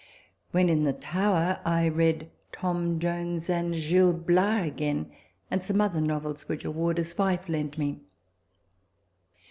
[0.49, 5.11] When in the Tower, I read" Tom Jones" and" Gil Bias" again,
[5.51, 7.99] and some other novels, which a wardour's wife lent me.